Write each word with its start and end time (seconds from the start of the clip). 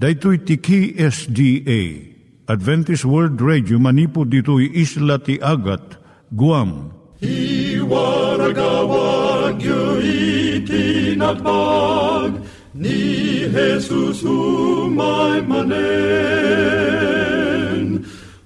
Daitui 0.00 0.38
tiki 0.48 0.96
SDA 0.96 1.80
Adventist 2.48 3.04
World 3.04 3.36
Radio 3.44 3.76
manipud 3.76 4.32
ditui 4.32 4.72
isla 4.72 5.20
ti 5.20 5.36
Agat 5.44 6.00
Guam. 6.32 6.88
I 7.20 7.76
waragawag 7.84 9.60
yu 9.60 10.00
itinatpag 10.64 12.40
ni 12.72 13.44
Jesus 13.52 14.24
umay 14.24 15.44
manen 15.44 15.68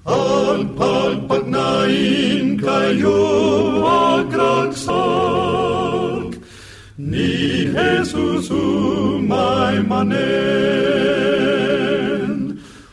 al 0.02 0.66
pagpagnain 0.75 2.59
kayo 2.59 3.23
agkansak 3.86 5.63
ni 7.75 7.82
Jesus 7.82 8.50
umay 8.54 9.82
manen 9.82 10.95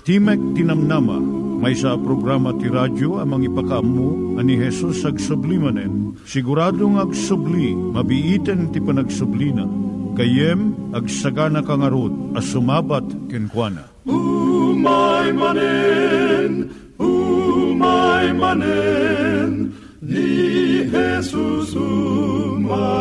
Timek 0.02 0.42
Tinamnama, 0.58 1.22
may 1.62 1.78
sa 1.78 1.94
programa 1.94 2.58
ti 2.58 2.66
radyo 2.66 3.22
amang 3.22 3.46
ipakaamu 3.46 4.34
ani 4.42 4.58
Hesus 4.58 5.06
ag 5.06 5.22
sublimanen. 5.22 6.18
Siguradong 6.26 6.98
ag 6.98 7.14
subli, 7.14 7.78
mabiiten 7.78 8.74
ti 8.74 8.82
panagsublina. 8.82 9.70
Kayem 10.18 10.74
ag 10.98 11.06
sagana 11.06 11.62
kangarot 11.62 12.34
as 12.34 12.50
sumabat 12.50 13.06
kenkwana. 13.30 13.94
Umay 14.10 15.30
manen, 15.38 16.74
umay 16.98 18.34
manen, 18.34 19.78
ni 20.02 20.82
Jesus 20.90 21.78
umay 21.78 23.01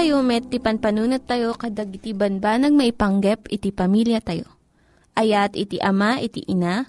Tayo 0.00 0.24
met, 0.24 0.48
ti 0.48 0.56
panpanunat 0.56 1.28
tayo 1.28 1.52
kadag 1.52 1.92
iti 1.92 2.16
banbanag 2.16 2.72
maipanggep 2.72 3.52
iti 3.52 3.68
pamilya 3.68 4.24
tayo. 4.24 4.48
Ayat 5.12 5.52
iti 5.52 5.76
ama, 5.76 6.16
iti 6.16 6.40
ina, 6.48 6.88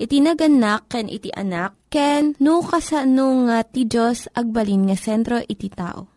iti 0.00 0.24
naganak, 0.24 0.88
ken 0.88 1.04
iti 1.12 1.28
anak, 1.36 1.76
ken 1.92 2.32
no 2.40 2.64
kasano 2.64 3.44
nga 3.44 3.60
ti 3.60 3.84
Diyos 3.84 4.32
agbalin 4.32 4.88
nga 4.88 4.96
sentro 4.96 5.36
iti 5.36 5.68
tao. 5.68 6.08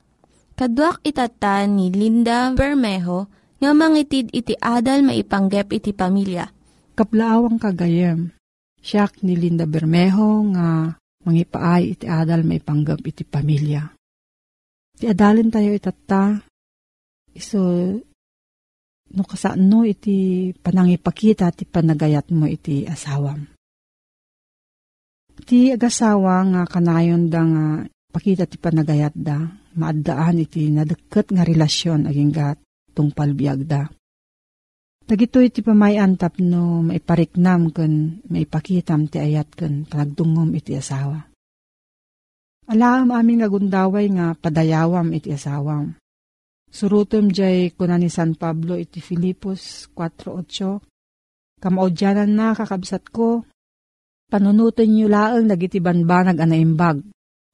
Kaduak 0.56 1.04
itata 1.04 1.68
ni 1.68 1.92
Linda 1.92 2.56
Bermejo 2.56 3.28
nga 3.60 3.76
mangitid 3.76 4.32
iti 4.32 4.56
adal 4.56 5.04
maipanggep 5.04 5.76
iti 5.76 5.92
pamilya. 5.92 6.48
Kaplaawang 6.96 7.60
kagayem. 7.60 8.32
Siyak 8.80 9.28
ni 9.28 9.36
Linda 9.36 9.68
Bermejo 9.68 10.40
nga 10.56 10.96
mangipaay 11.28 12.00
iti 12.00 12.08
adal 12.08 12.48
maipanggap 12.48 13.04
iti 13.04 13.28
pamilya. 13.28 13.99
Ti 15.00 15.08
adalin 15.08 15.48
tayo 15.48 15.72
itata, 15.72 16.44
iso 17.32 17.64
no 19.16 19.24
kasano 19.24 19.88
iti 19.88 20.52
panangipakita 20.52 21.56
ti 21.56 21.64
panagayat 21.64 22.36
mo 22.36 22.44
iti 22.44 22.84
asawam. 22.84 23.48
Ti 25.40 25.72
agasawa 25.72 26.44
nga 26.52 26.62
kanayon 26.68 27.32
da 27.32 27.42
nga 27.48 27.66
pakita 28.12 28.44
ti 28.44 28.60
panagayat 28.60 29.16
da, 29.16 29.40
maaddaan 29.80 30.44
iti 30.44 30.68
nadeket 30.68 31.32
nga 31.32 31.48
relasyon 31.48 32.04
aging 32.04 32.36
gat 32.36 32.60
tungpal 32.92 33.32
biyag 33.32 33.64
da. 33.64 33.88
Dagito 35.08 35.40
iti 35.40 35.64
pamayan 35.64 36.20
tapno 36.20 36.84
maipariknam 36.84 37.72
ken 37.72 38.20
maipakitam 38.28 39.08
ti 39.08 39.24
ayat 39.24 39.48
ken 39.56 39.88
panagdungom 39.88 40.52
iti 40.60 40.76
asawa. 40.76 41.29
Alam 42.70 43.10
amin 43.10 43.42
nga 43.42 43.50
nga 43.50 44.28
padayawam 44.38 45.10
iti 45.18 45.34
asawam. 45.34 45.98
Surutom 46.70 47.34
jay 47.34 47.74
kuna 47.74 47.98
ni 47.98 48.14
San 48.14 48.38
Pablo 48.38 48.78
iti 48.78 49.02
Filipos 49.02 49.90
4.8 49.98 50.78
Kamaudyanan 51.60 52.32
na 52.32 52.56
kakabsat 52.56 53.12
ko, 53.12 53.44
panunutin 54.32 54.96
nyo 54.96 55.08
laang 55.12 55.52
dagiti 55.52 55.84
banbanag 55.84 56.40
anaimbag, 56.40 57.04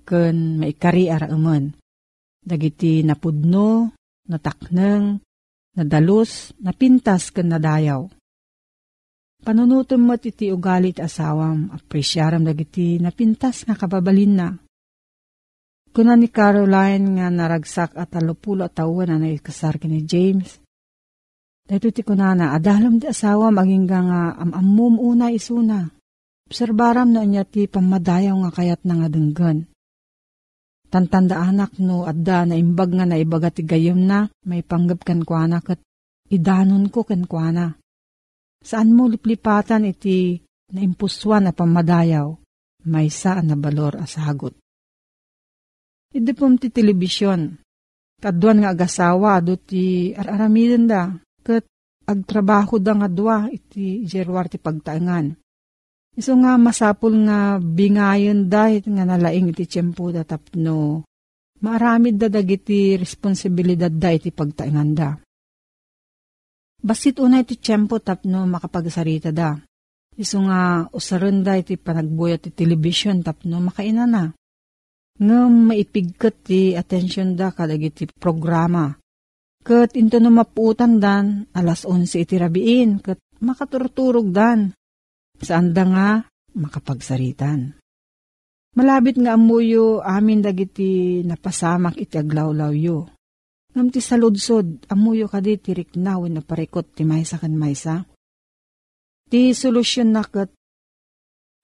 ken 0.05 0.61
maikari 0.61 1.09
araaman. 1.09 1.73
Dagiti 2.45 3.01
napudno, 3.01 3.97
natakneng, 4.29 5.25
nadalus, 5.73 6.53
napintas 6.61 7.33
ken 7.33 7.49
nadayaw. 7.49 8.05
Panunutom 9.41 10.05
mo 10.05 10.13
iti 10.13 10.53
ugali 10.53 10.93
ti 10.93 11.01
asawam, 11.01 11.73
apresyaram 11.73 12.45
dagiti 12.45 13.01
napintas 13.01 13.65
nga 13.65 13.73
kababalin 13.73 14.33
na. 14.37 14.49
Kuna 15.95 16.19
ni 16.19 16.27
Caroline 16.27 17.15
nga 17.15 17.31
naragsak 17.31 17.95
at 17.95 18.11
alupulo 18.19 18.67
tawa 18.67 19.07
na 19.07 19.15
naikasar 19.15 19.79
ni 19.87 20.03
James. 20.03 20.59
Dahito 21.63 21.87
ti 21.95 22.03
kunana, 22.03 22.51
adalam 22.51 22.99
di 22.99 23.07
asawa 23.07 23.47
maging 23.47 23.87
nga 23.87 24.35
amamum 24.35 24.99
una 24.99 25.31
isuna. 25.31 25.87
Obserbaram 26.51 27.15
na 27.15 27.23
niya 27.23 27.47
ti 27.47 27.71
pamadayaw 27.71 28.35
nga 28.43 28.51
kayat 28.51 28.83
na 28.83 28.99
nga 28.99 29.07
denggan. 29.07 29.71
Tantanda 30.91 31.39
anak 31.39 31.79
no 31.79 32.03
adda 32.03 32.43
na 32.43 32.59
imbag 32.59 32.91
nga 32.91 33.07
na 33.07 33.15
ibaga 33.15 33.47
ti 33.47 33.63
gayom 33.63 34.03
na, 34.03 34.27
may 34.43 34.67
panggap 34.67 34.99
kan 35.07 35.23
kuana 35.23 35.63
kat 35.63 35.79
idanon 36.27 36.91
ko 36.91 37.07
kan 37.07 37.23
kuana. 37.23 37.71
Saan 38.59 38.91
mo 38.91 39.07
liplipatan 39.07 39.87
iti 39.87 40.43
na 40.75 40.83
impuswan 40.83 41.47
na 41.47 41.55
pamadayaw, 41.55 42.35
may 42.83 43.07
saan 43.07 43.47
na 43.47 43.55
balor 43.55 43.95
asagot. 43.95 44.64
Iti 46.15 46.31
pom 46.31 46.55
ti 46.55 46.71
telebisyon. 46.71 47.59
Kaduan 48.23 48.63
nga 48.63 48.71
agasawa 48.71 49.43
do 49.43 49.59
ti 49.59 50.15
araramiden 50.15 50.87
da. 50.87 51.11
Kat 51.43 51.67
agtrabaho 52.07 52.79
da 52.79 52.95
nga 52.95 53.11
dua 53.11 53.51
iti 53.51 54.07
jerwar 54.07 54.47
ti 54.47 54.55
pagtaangan. 54.55 55.35
Iso 56.15 56.31
nga 56.39 56.55
masapul 56.55 57.27
nga 57.27 57.59
bingayon 57.59 58.47
da 58.47 58.71
iti 58.71 58.87
nga 58.87 59.03
nalaing 59.03 59.51
iti 59.51 59.67
tiyempo 59.67 60.07
da 60.15 60.23
tapno. 60.23 61.03
Maaramid 61.59 62.15
da 62.15 62.31
dagiti 62.31 62.95
responsibilidad 62.95 63.91
da 63.91 64.15
iti 64.15 64.31
pagtaangan 64.31 64.91
da. 64.95 65.11
Basit 66.79 67.19
una 67.19 67.43
iti 67.43 67.59
tiyempo 67.59 67.99
tapno 67.99 68.47
makapagsarita 68.47 69.35
da. 69.35 69.59
Iso 70.15 70.39
nga 70.47 70.87
usaran 70.95 71.43
da 71.43 71.59
iti 71.59 71.75
panagbuyat 71.75 72.47
ti 72.47 72.49
television 72.55 73.19
tapno 73.19 73.59
makaina 73.59 74.07
na 74.07 74.31
nga 75.15 75.47
maipigkat 75.47 76.35
ti 76.43 76.61
atensyon 76.75 77.39
da 77.39 77.55
kadagiti 77.55 78.07
programa. 78.07 78.91
Kat 79.65 79.97
into 79.97 80.21
no 80.21 80.29
maputan 80.29 81.01
dan, 81.01 81.49
alas 81.55 81.87
11 81.87 82.21
iti 82.21 82.35
rabiin, 82.37 83.01
kat 83.01 83.17
makaturturog 83.41 84.29
dan. 84.29 84.75
Saan 85.41 85.73
da 85.73 85.83
nga 85.87 86.09
makapagsaritan. 86.55 87.73
Malabit 88.75 89.15
nga 89.23 89.39
amuyo 89.39 90.03
amin 90.03 90.43
dagiti 90.43 91.23
napasamak 91.23 91.95
iti 91.95 92.19
aglawlaw 92.19 92.75
yo. 92.75 93.07
Ngam 93.71 93.87
ti 93.91 93.99
saludsod, 94.03 94.87
amuyo 94.91 95.31
kadi 95.31 95.59
tirik 95.59 95.95
na 95.95 96.19
na 96.19 96.43
parikot 96.43 96.95
ti 96.95 97.03
maysa 97.07 97.39
kan 97.39 97.55
maysa. 97.55 98.03
Ti 99.31 99.51
solusyon 99.55 100.11
na 100.11 100.23
kat 100.23 100.51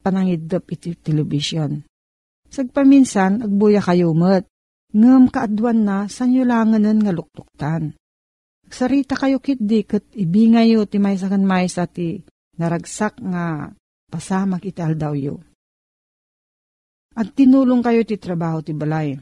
panangidap 0.02 0.66
iti 0.72 0.98
television 0.98 1.91
Sagpaminsan, 2.52 3.48
agbuya 3.48 3.80
kayo 3.80 4.12
met. 4.12 4.44
Ngam 4.92 5.32
kaadwan 5.32 5.88
na, 5.88 5.98
sanyo 6.12 6.44
langanan 6.44 7.00
nga 7.00 7.16
luktuktan. 7.16 7.96
Sarita 8.68 9.16
kayo 9.16 9.40
kitdi 9.40 9.88
kat 9.88 10.04
ibingayo 10.16 10.84
ti 10.84 11.00
may 11.00 11.16
sakan 11.16 11.48
may 11.48 11.72
sa 11.72 11.88
ti 11.88 12.20
naragsak 12.60 13.24
nga 13.24 13.72
pasamak 14.12 14.68
iti 14.68 14.84
aldaw 14.84 15.16
yo. 15.16 15.40
At 17.16 17.32
tinulong 17.36 17.84
kayo 17.84 18.04
ti 18.04 18.20
trabaho 18.20 18.60
ti 18.60 18.76
balay. 18.76 19.16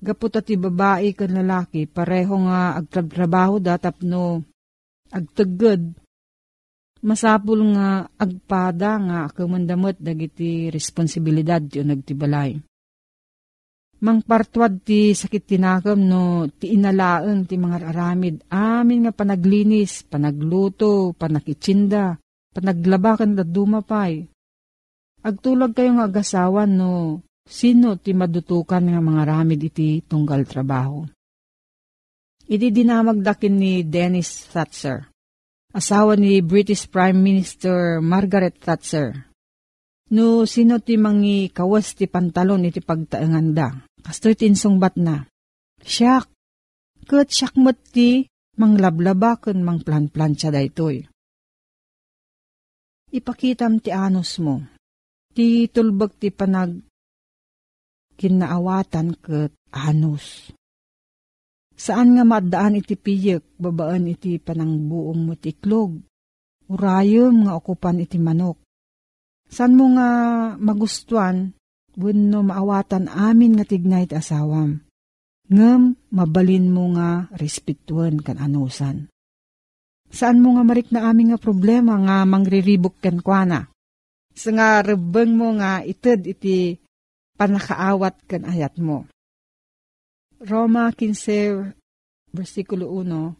Gapot 0.00 0.40
ti 0.40 0.56
babae 0.56 1.12
kan 1.12 1.32
lalaki, 1.32 1.84
pareho 1.84 2.48
nga 2.48 2.76
agtrabaho 2.80 3.60
da 3.60 3.76
tapno 3.76 4.44
agtagad 5.12 5.84
masapul 7.02 7.62
nga 7.74 8.06
agpada 8.18 8.98
nga 8.98 9.18
kumandamot 9.30 9.98
dagiti 9.98 10.68
responsibilidad 10.68 11.62
ti 11.62 11.82
nagtibalay. 11.82 12.58
Mangpartwad 13.98 14.86
ti 14.86 15.10
sakit 15.10 15.42
tinakam 15.42 15.98
no 15.98 16.46
ti 16.46 16.78
inalaeng 16.78 17.50
ti 17.50 17.58
mga 17.58 17.90
aramid 17.90 18.46
amin 18.46 19.06
nga 19.06 19.12
panaglinis, 19.14 20.06
panagluto, 20.06 21.18
panakitsinda, 21.18 22.14
panaglabakan 22.54 23.34
da 23.34 23.42
dumapay. 23.42 24.22
Agtulag 25.18 25.74
kayo 25.74 25.98
nga 25.98 26.06
agasawan 26.06 26.70
no 26.78 27.26
sino 27.42 27.98
ti 27.98 28.14
madutukan 28.14 28.86
nga 28.86 29.02
mga 29.02 29.22
ramid 29.26 29.60
iti 29.66 29.98
tunggal 30.06 30.46
trabaho. 30.46 31.02
Idi 32.48 32.70
dinamagdakin 32.70 33.54
ni 33.58 33.82
Dennis 33.82 34.46
Thatcher 34.46 35.07
asawa 35.72 36.16
ni 36.16 36.40
British 36.40 36.88
Prime 36.88 37.16
Minister 37.16 38.00
Margaret 38.00 38.56
Thatcher. 38.56 39.28
No 40.08 40.48
sino 40.48 40.80
ti 40.80 40.96
mangi 40.96 41.52
kawas 41.52 41.92
ti 41.92 42.08
pantalon 42.08 42.64
iti 42.64 42.80
pagtaengan 42.80 43.48
da. 43.52 43.68
Kastoy 44.00 44.32
tinsungbat 44.32 44.96
na. 44.96 45.28
Siyak, 45.84 46.32
kat 47.04 47.28
siyak 47.28 47.54
mo't 47.60 47.76
ti 47.92 48.24
manglablaba 48.56 49.36
kun 49.36 49.60
mang 49.60 49.84
plan-plan 49.84 50.32
siya 50.32 50.48
daytoy. 50.48 51.04
Ipakitam 53.12 53.80
ti 53.84 53.92
anos 53.92 54.40
mo. 54.40 54.64
Ti 55.36 55.68
tulbag 55.68 56.16
ti 56.16 56.32
panag 56.32 56.80
kinaawatan 58.16 59.08
kat 59.20 59.52
anos. 59.70 60.50
Saan 61.78 62.18
nga 62.18 62.26
maddaan 62.26 62.74
iti 62.74 62.98
piyek, 62.98 63.54
babaan 63.54 64.10
iti 64.10 64.42
panangbuong 64.42 65.20
mo 65.22 65.38
tiklog. 65.38 65.94
Urayom 66.66 67.46
nga 67.46 67.54
okupan 67.54 68.02
iti 68.02 68.18
manok. 68.18 68.58
San 69.46 69.78
mo 69.78 69.86
nga 69.94 70.10
magustuan, 70.58 71.54
wenno 71.94 72.42
maawatan 72.42 73.06
amin 73.06 73.56
nga 73.56 73.64
tignay 73.64 74.10
iti 74.10 74.18
asawam. 74.18 74.82
Ngem, 75.48 75.96
mabalin 76.12 76.66
mo 76.68 76.92
nga 76.98 77.30
respetuan 77.38 78.20
kan 78.20 78.42
anusan. 78.42 79.08
Saan 80.10 80.42
mo 80.42 80.58
nga 80.58 80.66
marik 80.66 80.90
na 80.90 81.08
amin 81.08 81.32
nga 81.32 81.38
problema 81.40 81.94
nga 81.94 82.26
mangriribok 82.26 82.98
kan 82.98 83.22
kwa 83.22 83.46
Sa 84.34 84.50
nga 84.50 84.82
rebeng 84.82 85.38
mo 85.38 85.54
nga 85.56 85.80
ited 85.86 86.26
iti 86.26 86.76
panakaawat 87.38 88.26
kan 88.26 88.44
ayat 88.44 88.76
mo. 88.82 89.06
Roma 90.38 90.94
15, 90.94 91.74
versikulo 92.30 92.94
1, 92.94 93.34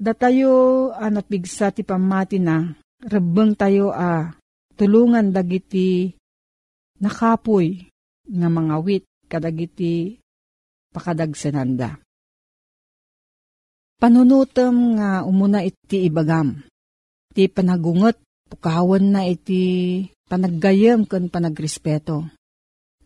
Datayo 0.00 0.88
a 0.88 1.12
napigsa 1.12 1.68
ti 1.68 1.84
pamati 1.84 2.40
na, 2.40 2.64
rebeng 3.04 3.52
tayo 3.52 3.92
a 3.92 4.32
tulungan 4.72 5.28
dagiti 5.28 6.16
nakapoy 6.96 7.92
nga 8.24 8.48
mga 8.48 8.76
wit 8.80 9.04
kadagiti 9.28 10.16
pakadagsenanda. 10.96 12.00
Panunutem 14.00 14.96
nga 14.96 15.28
umuna 15.28 15.60
iti 15.60 16.08
ibagam. 16.08 16.56
Ti 17.36 17.52
panagungot, 17.52 18.16
pukawan 18.48 19.12
na 19.12 19.28
iti 19.28 20.08
panaggayam 20.24 21.04
kan 21.04 21.28
panagrespeto 21.28 22.32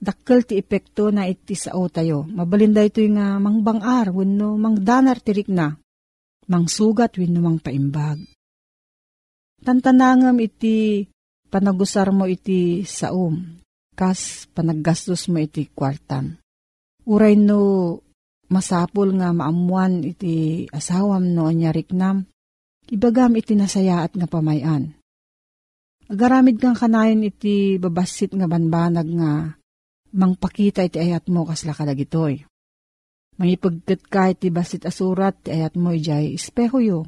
dakkel 0.07 0.47
ti 0.47 0.55
epekto 0.63 1.11
na 1.11 1.27
iti 1.27 1.59
sao 1.59 1.91
tayo. 1.91 2.23
Mabalinda 2.23 2.87
ito 2.87 3.03
yung 3.03 3.19
uh, 3.19 3.43
mangbangar, 3.43 4.15
wano 4.15 4.55
mangdanar 4.55 5.19
tirik 5.19 5.51
na, 5.51 5.75
mangsugat 6.47 7.19
wano 7.19 7.39
mang 7.43 7.59
paimbag. 7.59 8.23
Tantanangam 9.67 10.39
iti 10.39 11.03
panagusar 11.51 12.15
mo 12.15 12.31
iti 12.31 12.87
saom, 12.87 13.59
kas 13.99 14.47
panaggastos 14.55 15.27
mo 15.27 15.43
iti 15.43 15.67
kwartam. 15.75 16.39
Uray 17.03 17.35
no 17.35 17.99
masapul 18.47 19.11
nga 19.19 19.35
maamuan 19.35 20.07
iti 20.07 20.67
asawam 20.71 21.35
no 21.35 21.51
anya 21.51 21.75
riknam, 21.75 22.31
ibagam 22.87 23.35
iti 23.35 23.59
nasayaat 23.59 24.15
nga 24.15 24.31
pamayan. 24.31 24.95
Agaramid 26.07 26.63
kang 26.63 26.79
kanayon 26.79 27.27
iti 27.27 27.83
babasit 27.83 28.31
nga 28.31 28.47
banbanag 28.47 29.11
nga 29.11 29.56
mangpakita 30.17 30.89
iti 30.89 30.97
ayat 30.97 31.29
mo 31.29 31.45
kasla 31.45 31.77
kadagitoy. 31.77 32.43
Mangipagkat 33.37 34.01
ka 34.09 34.33
iti 34.33 34.49
basit 34.49 34.89
asurat 34.89 35.37
ti 35.45 35.53
ayat 35.53 35.77
mo 35.77 35.93
ijay 35.93 36.33
espeho 36.33 36.81
yo. 36.81 37.01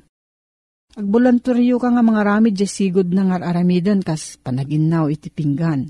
Agbulanturyo 0.93 1.81
ka 1.81 1.88
nga 1.88 2.05
mga 2.05 2.23
ramid 2.25 2.53
jay 2.53 2.69
sigod 2.69 3.09
nga 3.09 3.41
aramidan 3.41 4.05
kas 4.05 4.37
panaginaw 4.37 5.09
iti 5.09 5.33
pinggan. 5.33 5.88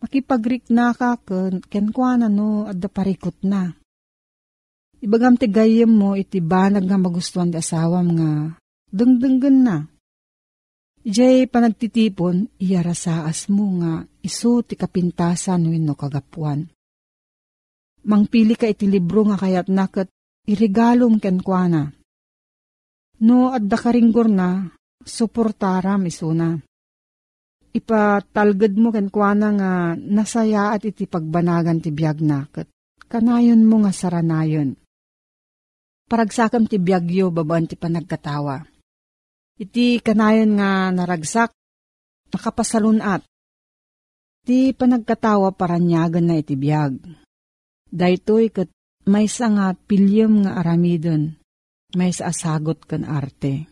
Makipagrik 0.00 0.70
na 0.70 0.94
ka 0.94 1.18
ken, 1.18 1.60
ken 1.66 1.90
no 2.30 2.70
at 2.70 2.78
parikot 2.78 3.42
na. 3.42 3.74
Ibagam 5.02 5.34
ti 5.34 5.50
gayem 5.50 5.90
mo 5.90 6.14
iti 6.14 6.38
banag 6.38 6.86
nga 6.86 6.96
magustuhan 7.00 7.50
ti 7.50 7.58
asawam 7.58 8.06
nga 8.14 8.30
dengdenggen 8.94 9.66
na. 9.66 9.89
Ijay 11.00 11.48
panagtitipon, 11.48 12.52
iyarasaas 12.60 13.48
mo 13.48 13.80
nga 13.80 14.04
iso 14.20 14.60
ti 14.60 14.76
kapintasan 14.76 15.64
no 15.64 15.96
kagapuan. 15.96 16.68
Mangpili 18.04 18.56
ka 18.56 18.68
iti 18.68 18.84
libro 18.84 19.24
nga 19.28 19.40
kayat 19.40 19.68
nakat 19.72 20.08
irigalom 20.44 21.16
ken 21.16 21.40
kuana. 21.40 21.88
No 23.24 23.52
adda 23.52 23.76
karinggor 23.76 24.28
na, 24.28 24.68
suportaram 25.00 26.04
isuna 26.04 26.60
ipatalgad 27.70 28.74
mo 28.74 28.90
ken 28.90 29.08
kuana 29.08 29.48
nga 29.54 29.70
nasaya 29.94 30.74
at 30.74 30.82
iti 30.82 31.06
pagbanagan 31.06 31.78
ti 31.78 31.94
biyag 31.94 32.18
na 32.22 32.46
kat 32.50 32.66
kanayon 33.06 33.62
mo 33.66 33.82
nga 33.86 33.92
saranayon. 33.94 34.74
Paragsakam 36.10 36.66
ti 36.66 36.82
biyagyo 36.82 37.30
babaan 37.30 37.70
ti 37.70 37.78
panagkatawa. 37.78 38.66
Iti 39.60 40.00
kanayon 40.00 40.56
nga 40.56 40.88
naragsak, 40.88 41.52
nakapasalunat. 42.32 43.20
Ti 44.40 44.72
panagkatawa 44.72 45.52
paranyagan 45.52 46.24
na 46.24 46.40
iti 46.40 46.56
biyag. 46.56 46.96
Daytoy 47.92 48.48
kat 48.48 48.72
may 49.04 49.28
nga 49.28 49.76
pilyem 49.76 50.48
nga 50.48 50.64
aramidon, 50.64 51.36
may 51.92 52.08
sa 52.08 52.32
asagot 52.32 52.88
kan 52.88 53.04
arte. 53.04 53.68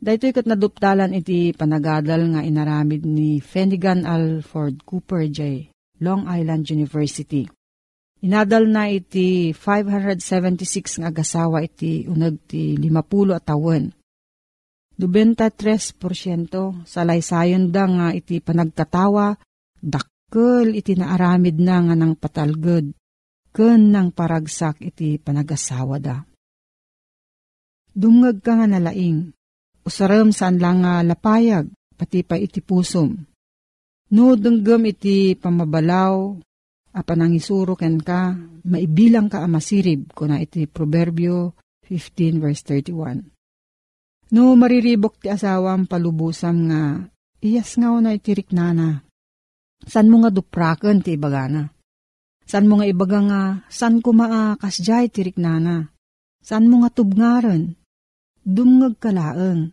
Dahito 0.00 0.30
kat 0.30 0.46
naduptalan 0.46 1.12
iti 1.12 1.52
panagadal 1.58 2.30
nga 2.32 2.40
inaramid 2.46 3.02
ni 3.02 3.42
Fenigan 3.42 4.06
Alford 4.06 4.86
Cooper 4.86 5.26
J. 5.26 5.68
Long 6.00 6.24
Island 6.30 6.70
University. 6.70 7.50
Inadal 8.22 8.70
na 8.70 8.88
iti 8.88 9.52
576 9.52 11.02
nga 11.02 11.10
agasawa 11.10 11.66
iti 11.66 12.06
unag 12.06 12.40
ti 12.46 12.78
50 12.78 13.36
at. 13.36 13.50
23% 15.08 16.84
sa 16.84 17.00
laysayon 17.06 17.72
da 17.72 17.84
nga 17.88 18.08
iti 18.12 18.42
panagkatawa, 18.42 19.38
dakkel 19.80 20.76
iti 20.76 20.98
naaramid 20.98 21.56
na 21.56 21.76
nga 21.88 21.94
ng 21.96 22.12
patalgod, 22.20 22.92
ken 23.54 23.80
ng 23.88 24.12
paragsak 24.12 24.84
iti 24.84 25.16
panagasawa 25.16 25.96
da. 25.96 26.20
Dungag 27.90 28.44
ka 28.44 28.60
nga 28.60 28.66
nalaing, 28.68 29.32
Usaram 29.80 30.28
saan 30.28 30.60
lang 30.60 30.84
nga 30.84 31.00
lapayag, 31.00 31.72
pati 31.96 32.20
pa 32.20 32.36
iti 32.36 32.60
pusom. 32.60 33.16
No 34.12 34.36
denggem 34.36 34.92
iti 34.92 35.32
pamabalaw, 35.38 36.36
apan 36.92 37.20
ang 37.24 37.32
isuro 37.32 37.78
ken 37.78 37.96
ka, 38.02 38.36
maibilang 38.68 39.32
ka 39.32 39.40
amasirib, 39.40 40.12
kuna 40.12 40.42
iti 40.42 40.68
Proverbio 40.68 41.56
15 41.88 42.42
verse 42.42 42.62
31. 42.68 43.39
No 44.30 44.54
mariribok 44.54 45.18
ti 45.18 45.26
asawam 45.26 45.90
palubusam 45.90 46.70
nga, 46.70 46.82
iyas 47.42 47.74
nga 47.74 47.90
na 47.98 48.14
iti 48.14 48.30
riknana. 48.30 49.02
San 49.82 50.06
mo 50.06 50.22
nga 50.22 50.30
dupraken 50.30 51.02
ti 51.02 51.18
ibagana? 51.18 51.66
San 52.46 52.70
mo 52.70 52.78
nga 52.78 52.86
ibaga 52.86 53.18
nga, 53.26 53.42
san 53.66 53.98
ko 53.98 54.14
maakasjay 54.14 55.10
ti 55.10 55.26
riknana? 55.26 55.90
San 56.40 56.70
mo 56.70 56.82
nga 56.82 56.90
tubngaren? 56.94 57.80
dumngag 58.44 58.96
kalaeng. 58.98 59.72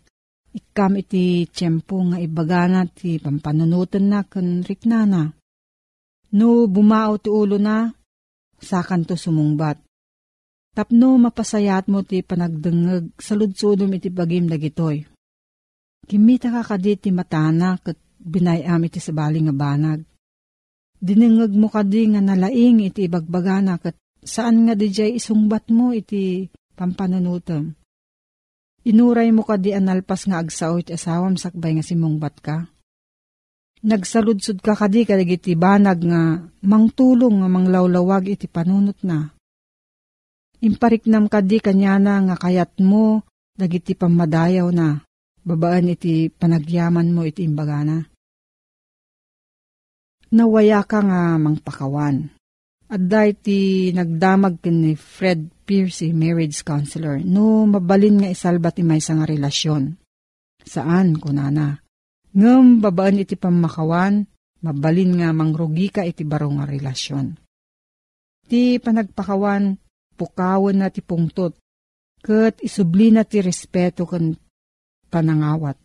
Ikam 0.57 0.97
iti 0.97 1.45
tiyempo 1.45 2.01
nga 2.11 2.17
ibagana 2.17 2.89
ti 2.89 3.21
pampanunutan 3.21 4.09
na 4.09 4.25
kan 4.25 4.65
riknana. 4.65 5.37
No 6.33 6.65
bumao 6.65 7.21
ti 7.21 7.29
ulo 7.29 7.61
na, 7.61 7.93
sakan 8.57 9.05
to 9.05 9.13
sumungbat. 9.13 9.77
Tapno 10.77 11.17
mapasayat 11.17 11.89
mo 11.89 12.05
ti 12.05 12.21
panagdengeg 12.21 13.17
sa 13.17 13.33
ludsudom 13.33 13.89
iti 13.97 14.13
bagim 14.13 14.45
dagitoy. 14.45 15.01
Kimita 16.05 16.53
ka 16.53 16.61
kadi 16.61 17.01
ti 17.01 17.09
matana 17.09 17.81
kat 17.81 17.97
binayam 18.21 18.85
iti 18.85 19.01
sabali 19.01 19.41
nga 19.41 19.57
banag. 19.57 20.05
Dinengeg 21.01 21.57
mo 21.57 21.73
kadi 21.73 22.13
nga 22.13 22.21
nalaing 22.21 22.85
iti 22.85 23.09
ibagbagana 23.09 23.81
kat 23.81 23.97
saan 24.21 24.69
nga 24.69 24.77
di 24.77 24.93
isungbat 24.93 25.73
mo 25.73 25.97
iti 25.97 26.45
pampanunutom. 26.77 27.73
Inuray 28.85 29.33
mo 29.33 29.41
ka 29.49 29.57
di 29.57 29.73
analpas 29.73 30.29
nga 30.29 30.37
agsaw 30.37 30.77
iti 30.77 30.93
asawam 30.93 31.41
sakbay 31.41 31.73
nga 31.73 31.85
simungbat 31.89 32.35
ka. 32.37 32.69
Nagsaludsud 33.81 34.61
ka 34.61 34.77
kadi 34.77 35.09
kadag 35.09 35.41
iti 35.41 35.57
banag 35.57 36.05
nga 36.05 36.37
mangtulong 36.61 37.41
nga 37.41 37.49
manglawlawag 37.49 38.29
iti 38.29 38.45
panunot 38.45 39.01
na. 39.01 39.36
Impariknam 40.57 41.29
kadi 41.29 41.61
kanyana 41.61 42.17
nga 42.25 42.35
kayat 42.35 42.81
mo 42.81 43.21
dagiti 43.53 43.93
pamadayaw 43.93 44.69
na 44.73 45.05
babaan 45.45 45.93
iti 45.93 46.33
panagyaman 46.33 47.13
mo 47.13 47.21
iti 47.23 47.45
imbagana. 47.45 48.01
Nawaya 50.33 50.83
ka 50.83 50.99
nga 51.05 51.39
mangpakawan. 51.39 52.33
At 52.87 53.03
ti 53.43 53.91
nagdamag 53.91 54.63
ni 54.71 54.95
Fred 54.95 55.51
Pierce, 55.67 56.07
marriage 56.15 56.63
counselor, 56.63 57.19
no 57.19 57.67
mabalin 57.67 58.23
nga 58.23 58.31
isalba 58.31 58.71
ti 58.71 58.79
may 58.79 59.03
nga 59.03 59.27
relasyon. 59.27 59.99
Saan, 60.63 61.19
kunana? 61.19 61.83
Ngam 62.31 62.79
babaan 62.79 63.19
iti 63.19 63.35
pamakawan, 63.35 64.23
mabalin 64.63 65.19
nga 65.19 65.35
mangrugi 65.35 65.91
ka 65.91 66.07
iti 66.07 66.23
baro 66.23 66.47
nga 66.55 66.63
relasyon. 66.63 67.35
Ti 68.47 68.79
panagpakawan, 68.79 69.75
pukawan 70.17 70.81
na 70.81 70.89
ti 70.89 71.05
pungtot, 71.05 71.53
kat 72.25 72.57
isubli 72.65 73.13
na 73.13 73.21
ti 73.21 73.39
respeto 73.39 74.09
kan 74.09 74.33
panangawat. 75.13 75.77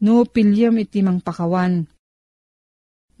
No 0.00 0.24
pilyam 0.24 0.80
iti 0.80 1.04
mangpakawan, 1.04 1.84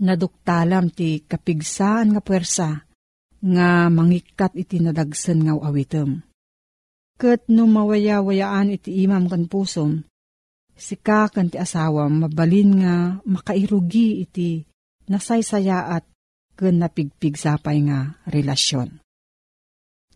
naduktalam 0.00 0.88
ti 0.88 1.20
kapigsaan 1.28 2.16
nga 2.16 2.24
puwersa, 2.24 2.88
nga 3.40 3.68
mangikat 3.92 4.56
iti 4.56 4.80
nadagsan 4.80 5.44
nga 5.44 5.54
awitem. 5.60 6.24
Kat 7.20 7.44
no 7.52 7.68
mawaya-wayaan 7.68 8.72
iti 8.72 9.04
imam 9.04 9.28
kan 9.28 9.44
pusom, 9.44 10.08
sika 10.72 11.28
kan 11.28 11.52
ti 11.52 11.60
asawam 11.60 12.24
mabalin 12.24 12.80
nga 12.80 13.20
makairugi 13.28 14.24
iti 14.24 14.64
nasaysayaat 15.12 16.08
ken 16.56 16.80
napigpig 16.80 17.36
sapay 17.36 17.84
nga 17.84 18.20
relasyon. 18.24 18.99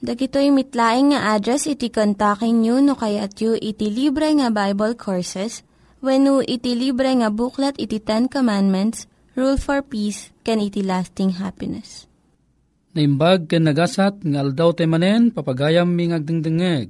Dagitoy 0.00 0.48
mitlaing 0.48 1.12
nga 1.12 1.36
address 1.36 1.68
iti 1.68 1.92
kontakin 1.92 2.64
nyo 2.64 2.80
no 2.80 2.96
kayat 2.96 3.36
yu 3.36 3.52
iti 3.60 3.92
libre 3.92 4.32
nga 4.32 4.48
Bible 4.48 4.96
Courses 4.96 5.60
when 6.00 6.24
no 6.24 6.40
iti 6.40 6.72
libre 6.72 7.12
nga 7.20 7.28
buklat 7.28 7.76
iti 7.76 8.00
Ten 8.00 8.24
Commandments, 8.24 9.04
Rule 9.36 9.60
for 9.60 9.84
Peace, 9.84 10.32
can 10.40 10.56
iti 10.56 10.80
lasting 10.80 11.36
happiness. 11.36 12.08
Naimbag 12.96 13.52
ken 13.52 13.68
nagasat 13.68 14.24
nga 14.24 14.40
aldaw 14.40 14.72
tay 14.72 14.88
manen 14.88 15.36
papagayam 15.36 15.92
mi 15.92 16.08
ngagdingdingeg. 16.08 16.88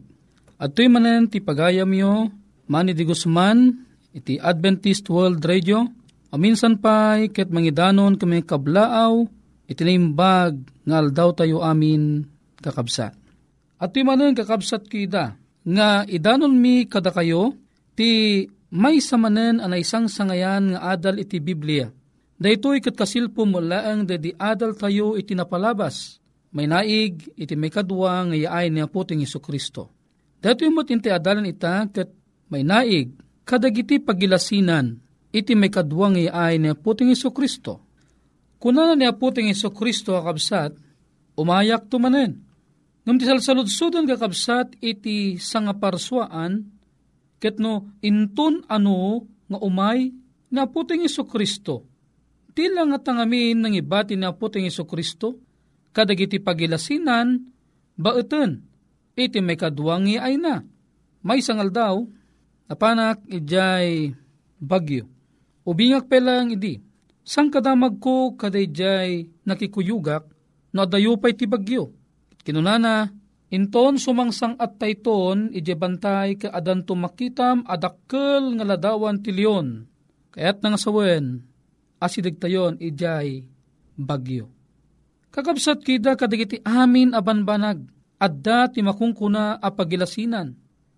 At 0.63 0.79
tuy 0.79 0.87
manen 0.87 1.27
ti 1.27 1.43
pagayam 1.43 1.91
yo 1.91 2.31
mani 2.71 2.95
di 2.95 3.03
Guzman 3.03 3.75
iti 4.15 4.39
Adventist 4.39 5.11
World 5.11 5.43
Radio 5.43 5.83
Aminsan 6.31 6.79
pa'y 6.79 7.35
ket 7.35 7.51
mangidanon 7.51 8.15
kami 8.15 8.47
kablaaw, 8.47 9.27
itinimbag 9.67 10.63
ngal 10.87 11.11
daw 11.11 11.35
tayo 11.35 11.67
amin 11.67 12.23
kakabsat. 12.61 13.17
At 13.81 13.91
ti 13.97 14.05
manen 14.05 14.37
kakabsat 14.37 14.87
kida, 14.87 15.35
nga 15.65 16.05
idanon 16.05 16.53
mi 16.53 16.85
kada 16.85 17.13
kayo, 17.13 17.57
ti 17.97 18.45
may 18.71 19.03
samanen 19.03 19.59
anay 19.59 19.83
isang 19.83 20.07
sangayan 20.07 20.77
nga 20.77 20.95
adal 20.95 21.19
iti 21.19 21.41
Biblia. 21.43 21.91
Daytoy 22.41 22.81
kat 22.81 22.97
kasilpo 22.97 23.45
mo 23.45 23.61
laang 23.61 24.09
di 24.09 24.33
adal 24.37 24.73
tayo 24.73 25.17
iti 25.17 25.37
napalabas. 25.37 26.23
May 26.57 26.67
naig 26.67 27.35
iti 27.37 27.53
may 27.59 27.69
kadwa 27.69 28.31
nga 28.31 28.37
yaay 28.37 28.73
ni 28.73 28.81
aputing 28.81 29.21
Iso 29.21 29.43
Kristo. 29.43 29.93
Daytoy 30.41 30.73
mo 30.73 30.87
tinti 30.87 31.13
adalan 31.13 31.45
ita 31.45 31.85
kat 31.93 32.09
may 32.49 32.65
naig 32.65 33.13
kadagiti 33.45 33.99
pagilasinan 33.99 35.03
iti 35.31 35.55
may 35.55 35.71
kadwang 35.71 36.19
iay 36.19 36.59
ni 36.59 36.71
Aputing 36.71 37.11
Iso 37.11 37.31
Kristo. 37.31 37.83
Kuna 38.61 38.93
ni 38.95 39.07
Aputing 39.07 39.49
Iso 39.49 39.73
Kristo 39.73 40.19
akabsat, 40.19 40.77
umayak 41.39 41.89
tumanen. 41.89 42.50
Ngam 43.05 43.17
ti 43.17 43.25
salsaludsudon 43.25 44.05
kakabsat 44.05 44.77
iti 44.85 45.41
sangaparswaan, 45.41 46.69
ket 47.41 47.57
no 47.57 47.97
intun 48.05 48.61
ano 48.69 49.25
nga 49.49 49.59
umay 49.59 50.13
na 50.53 50.69
Aputing 50.69 51.09
Iso 51.09 51.25
Kristo. 51.25 51.89
Tila 52.53 52.85
nga 52.85 52.99
tangamin 53.01 53.57
ng 53.57 53.75
ibati 53.81 54.19
ni 54.19 54.27
Aputing 54.29 54.69
Iso 54.69 54.85
Kristo, 54.85 55.41
kadagiti 55.97 56.43
pagilasinan, 56.43 57.41
baeten, 57.97 58.67
iti 59.17 59.41
may 59.41 59.57
kadwang 59.57 60.05
iay 60.05 60.37
na. 60.37 60.61
May 61.25 61.41
sangal 61.41 61.73
daw, 61.73 62.05
napanak 62.69 63.25
ijay 63.29 64.13
bagyo 64.61 65.09
Ubingak 65.61 66.09
pelang 66.09 66.57
idi, 66.57 66.81
sang 67.21 67.53
kadamag 67.53 68.01
ko 68.01 68.33
kadayjay 68.33 69.29
nakikuyugak, 69.45 70.25
no 70.73 70.89
adayo 70.89 71.21
pa'y 71.21 71.37
ti 71.37 71.45
bagyo. 71.45 71.93
Kinunana, 72.41 73.13
inton 73.53 74.01
sumangsang 74.01 74.57
at 74.57 74.81
tayton, 74.81 75.53
ije 75.53 75.77
bantay 75.77 76.41
ka 76.41 76.49
adan 76.51 76.85
tumakitam 76.87 77.63
adakkel 77.69 78.57
nga 78.57 78.65
ladawan 78.65 79.21
ti 79.21 79.31
leon. 79.35 79.85
Kaya't 80.31 80.63
nang 80.63 80.79
sawen, 80.79 81.45
asidig 81.99 82.39
tayon 82.39 82.79
ijay 82.79 83.45
bagyo. 83.99 84.49
Kakabsat 85.31 85.83
kida 85.87 86.19
kadagiti 86.19 86.59
amin 86.67 87.15
abanbanag, 87.15 87.87
adda 88.19 88.71
ti 88.71 88.83
makungkuna 88.83 89.59
a 89.59 89.69
pagilasinan. 89.71 90.55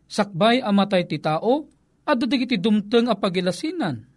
Sakbay 0.09 0.61
amatay 0.61 1.09
ti 1.09 1.17
tao, 1.21 1.69
adda 2.05 2.25
digiti 2.29 2.61
dumteng 2.61 3.09
a 3.09 3.17
pagilasinan 3.17 4.13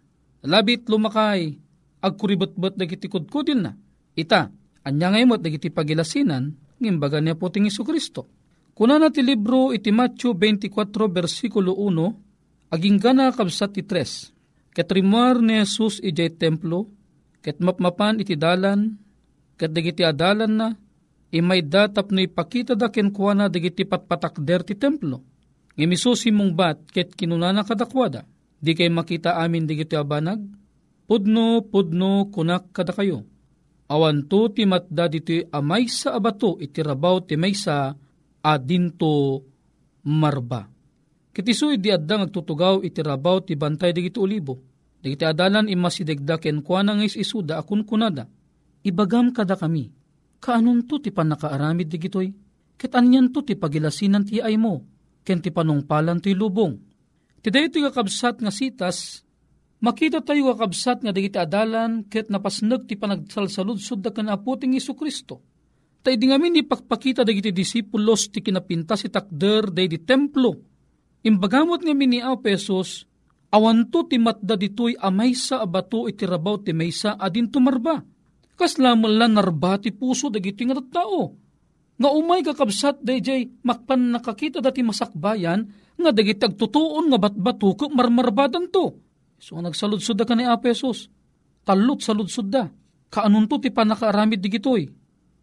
labit 0.46 0.86
lumakay, 0.86 1.58
agkuribot-bot 2.00 2.78
dagiti 2.78 3.10
kudkudil 3.10 3.60
na. 3.60 3.72
Ita, 4.16 4.48
anya 4.86 5.12
ngaymot 5.12 5.42
dagiti 5.42 5.68
pagilasinan, 5.68 6.54
ngimbaga 6.80 7.20
niya 7.20 7.36
puting 7.36 7.68
Iso 7.68 7.82
Kristo. 7.82 8.28
Kuna 8.76 9.00
na 9.00 9.08
ti 9.08 9.24
libro 9.24 9.72
iti 9.72 9.88
Matthew 9.88 10.36
24 10.36 11.08
versikulo 11.08 11.72
1, 11.72 12.72
aging 12.76 12.98
gana 13.00 13.32
kabsat 13.32 13.72
ti 13.72 13.82
3. 13.82 14.76
Ket 14.76 14.88
rimar 14.92 15.40
ni 15.40 15.56
Jesus 15.56 16.04
ijay 16.04 16.36
templo, 16.36 16.92
ket 17.40 17.56
mapmapan 17.64 18.20
iti 18.20 18.36
dalan, 18.36 19.00
ket 19.56 19.72
dagiti 19.72 20.04
adalan 20.04 20.52
na, 20.52 20.68
imay 21.32 21.64
datap 21.64 22.12
no 22.12 22.20
ipakita 22.20 22.76
da 22.76 22.92
kenkwana 22.92 23.48
dagiti 23.48 23.88
patpatakder 23.88 24.60
ti 24.68 24.76
templo. 24.76 25.24
Ngimisusi 25.76 26.28
mong 26.28 26.52
bat 26.52 26.78
ket 26.88 27.12
kinunana 27.12 27.60
kadakwada 27.64 28.24
Di 28.56 28.72
kay 28.72 28.88
makita 28.88 29.36
amin 29.36 29.68
di 29.68 29.76
kiti 29.76 29.92
abanag? 29.92 30.40
Pudno, 31.06 31.62
pudno, 31.68 32.32
kunak 32.32 32.72
kada 32.72 32.90
kayo. 32.96 33.22
Awan 33.86 34.26
to 34.26 34.50
ti 34.50 34.66
matda 34.66 35.06
dito 35.06 35.34
amay 35.54 35.86
sa 35.86 36.18
abato 36.18 36.58
iti 36.58 36.82
rabaw 36.82 37.22
ti 37.22 37.38
maysa 37.38 37.94
adinto 38.42 39.42
marba. 40.10 40.66
Kitisoy 41.30 41.78
di 41.78 41.94
adda 41.94 42.26
agtutugaw 42.26 42.82
iti 42.82 42.98
rabaw 43.04 43.44
ti 43.46 43.54
bantay 43.54 43.94
di 43.94 44.10
kiti 44.10 44.18
olibo. 44.18 44.54
Di 44.98 45.14
kiti 45.14 45.22
adalan 45.22 45.70
imasidegdaken 45.70 46.66
kwa 46.66 46.82
na 46.82 46.98
ngis 46.98 47.14
isuda 47.14 47.62
akun 47.62 47.86
kunada. 47.86 48.26
Ibagam 48.82 49.30
kada 49.30 49.54
kami. 49.54 49.92
Kaanon 50.42 50.86
to 50.88 50.98
ti 50.98 51.14
panakaaramid 51.14 51.86
di 51.86 51.98
gitoy? 52.02 52.28
Ket 52.74 52.92
anyan 52.98 53.30
to 53.30 53.46
ti 53.46 53.54
pagilasinan 53.54 54.26
ti 54.26 54.42
ay 54.42 54.58
mo. 54.58 54.82
Ken 55.22 55.38
ti 55.38 55.54
panungpalan 55.54 56.18
ti 56.22 56.34
lubong 56.34 56.86
Tiday 57.46 57.70
ito 57.70 57.78
kakabsat 57.78 58.42
nga 58.42 58.50
sitas, 58.50 59.22
makita 59.80 60.24
tayo 60.24 60.52
kakabsat 60.52 61.04
nga 61.04 61.12
dagiti 61.12 61.36
adalan 61.36 62.06
ket 62.08 62.32
napasnag 62.32 62.88
ti 62.88 62.96
panagsalsaludsud 62.96 64.00
da 64.00 64.10
kan 64.12 64.32
aputing 64.32 64.76
Isu 64.76 64.96
Kristo. 64.96 65.42
Tay 66.06 66.14
di 66.14 66.30
ngamin 66.30 66.62
ipakpakita 66.62 67.26
dagiti 67.26 67.50
disipulos 67.50 68.30
ti 68.30 68.38
kinapinta 68.38 68.94
si 68.94 69.10
takder 69.10 69.74
day 69.74 69.90
di 69.90 69.98
templo. 70.06 70.54
Imbagamot 71.26 71.82
nga 71.82 71.90
ni 71.90 72.22
Aw 72.22 72.38
Pesos, 72.38 73.02
awanto 73.50 74.06
ti 74.06 74.14
matda 74.14 74.54
ditoy 74.54 74.94
amay 74.94 75.34
sa 75.34 75.66
abato 75.66 76.06
iti 76.06 76.22
rabaw 76.22 76.62
ti 76.62 76.70
maysa 76.70 77.18
adin 77.18 77.50
tumarba. 77.50 77.98
Kasla 78.56 78.94
lan 78.94 79.34
narba 79.34 79.82
ti 79.82 79.90
puso 79.90 80.30
dagiti 80.30 80.62
nga 80.64 80.78
tao. 80.78 81.34
Nga 81.96 82.08
umay 82.12 82.40
kakabsat 82.46 83.02
dayjay 83.02 83.64
makpan 83.66 84.14
nakakita 84.14 84.62
dati 84.62 84.86
masakbayan 84.86 85.66
nga 85.96 86.10
dagiti 86.14 86.44
agtutuon 86.46 87.10
nga 87.10 87.18
batbato 87.18 87.74
ko 87.74 87.84
marmarbadan 87.90 88.70
to. 88.70 89.05
So 89.36 89.60
nagsaludsud 89.60 90.16
ka 90.24 90.34
ni 90.34 90.48
Apesos, 90.48 91.12
talot 91.62 92.00
saludsud 92.00 92.48
da, 92.48 92.72
kaanun 93.12 93.46
to 93.46 93.60
ti 93.60 93.68
panakaaramid 93.70 94.40
di 94.40 94.48
gitoy. 94.48 94.82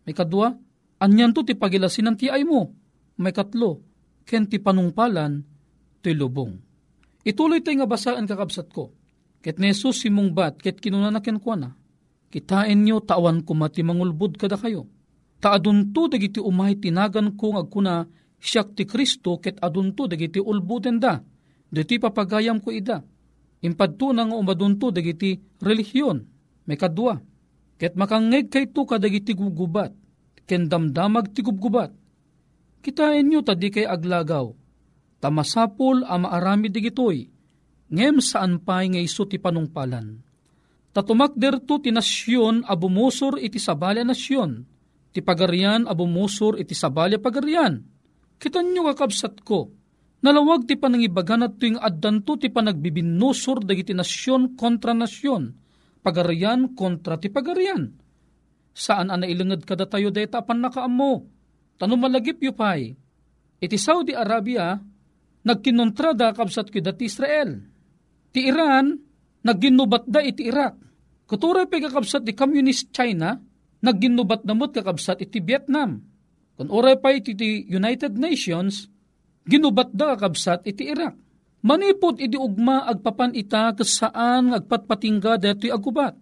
May 0.04 0.16
kadwa, 0.18 0.52
anyan 1.00 1.32
to 1.32 1.46
ti 1.46 1.54
pagilasinan 1.56 2.18
ti 2.18 2.28
ay 2.28 2.44
mo. 2.44 2.74
May 3.22 3.32
katlo, 3.32 3.86
ken 4.26 4.50
ti 4.50 4.58
panungpalan, 4.58 5.46
ti 6.02 6.12
lubong. 6.12 6.58
Ituloy 7.24 7.64
tayo 7.64 7.80
nga 7.80 7.88
basaan 7.88 8.28
kakabsat 8.28 8.68
ko. 8.74 8.92
Ket 9.40 9.60
nesus 9.60 10.04
simong 10.04 10.36
bat, 10.36 10.60
ket 10.60 10.80
kinunanaken 10.80 11.40
kwa 11.40 11.56
na. 11.56 11.70
Kitain 12.32 12.84
nyo 12.84 13.00
tawan 13.04 13.46
kumati 13.46 13.86
mangulbud 13.86 14.36
kada 14.40 14.58
kayo. 14.58 14.90
Taadunto 15.40 16.08
dagiti 16.08 16.40
umay 16.40 16.80
tinagan 16.80 17.36
ko 17.36 17.60
agkuna 17.60 18.08
siyak 18.40 18.76
ti 18.76 18.88
Kristo 18.88 19.38
ket 19.40 19.60
adunto 19.60 20.08
dagiti 20.08 20.40
ulbuden 20.40 20.98
da. 21.00 21.20
Diti 21.70 22.00
papagayam 22.00 22.64
ko 22.64 22.72
ida. 22.72 23.04
Impadto 23.64 24.12
na 24.12 24.28
nga 24.28 24.36
umadunto 24.36 24.92
dagiti 24.92 25.40
relihiyon. 25.64 26.20
May 26.68 26.76
kadwa. 26.76 27.20
Ket 27.80 27.96
makangeg 27.96 28.52
kay 28.52 28.68
to 28.70 28.84
kadagiti 28.84 29.32
gugubat. 29.32 29.96
Ken 30.44 30.68
damdamag 30.68 31.32
ti 31.32 31.40
gugubat. 31.40 31.92
Kitain 32.84 33.24
nyo 33.32 33.40
tadi 33.40 33.72
kay 33.72 33.88
aglagaw. 33.88 34.52
Tamasapol 35.24 36.04
a 36.04 36.20
maarami 36.20 36.68
digitoy. 36.68 37.32
Ngem 37.88 38.20
saan 38.20 38.60
pa'y 38.60 38.92
nga 38.92 39.00
iso 39.00 39.24
ti 39.24 39.40
panungpalan. 39.40 40.20
Tatumak 40.92 41.34
derto 41.40 41.80
ti 41.80 41.90
nasyon 41.90 42.68
a 42.68 42.76
iti 43.40 43.60
sabalya 43.60 44.04
nasyon. 44.04 44.52
Ti 45.16 45.24
pagarian 45.24 45.88
a 45.88 45.94
bumusor 45.96 46.60
iti 46.60 46.76
sabalya 46.76 47.18
pagarian 47.18 47.94
Kitan 48.44 48.76
nyo 48.76 48.92
kakabsat 48.92 49.40
ko, 49.48 49.72
nalawag 50.24 50.64
ti 50.64 50.80
panangibagan 50.80 51.46
at 51.46 51.60
tuwing 51.60 51.78
addanto 51.78 52.40
ti 52.40 52.48
panagbibinusor 52.48 53.68
dagiti 53.68 53.92
nasyon 53.92 54.56
kontra 54.56 54.96
nasyon, 54.96 55.52
pagarian 56.00 56.72
kontra 56.74 57.20
ti 57.20 57.28
pagarian. 57.28 57.92
Saan 58.74 59.14
ana 59.14 59.28
ilungad 59.28 59.68
kada 59.68 59.86
tayo 59.86 60.10
deta 60.10 60.42
pan 60.42 60.64
nakaamo? 60.64 61.28
Tano 61.78 61.94
malagip 62.00 62.42
yu 62.42 62.56
pay. 62.56 62.96
Iti 63.62 63.78
Saudi 63.78 64.18
Arabia, 64.18 64.80
nagkinontrada 65.46 66.34
kabsat 66.34 66.74
ko 66.74 66.82
dati 66.82 67.06
Israel. 67.06 67.60
Ti 68.34 68.40
Iran, 68.50 68.98
nagginubat 69.46 70.10
da 70.10 70.26
iti 70.26 70.50
Iraq. 70.50 70.74
Kuturay 71.30 71.70
pa 71.70 71.78
kakabsat 71.78 72.26
ti 72.26 72.34
Communist 72.34 72.90
China, 72.90 73.38
nagginubat 73.86 74.42
namot 74.48 74.74
kakabsat 74.74 75.22
iti 75.22 75.38
Vietnam 75.38 76.14
kung 76.54 76.70
oray 76.70 77.02
pa 77.02 77.10
iti 77.14 77.34
United 77.66 78.14
Nations, 78.14 78.86
ginubat 79.48 79.92
da 79.92 80.16
kabsat 80.16 80.64
iti 80.68 80.88
Iraq. 80.90 81.16
Manipod 81.64 82.20
iti 82.20 82.36
ugma 82.36 82.84
agpapan 82.84 83.32
ita 83.32 83.72
kasaan 83.72 84.52
agpatpatingga 84.52 85.40
deto'y 85.40 85.72
agubat. 85.72 86.16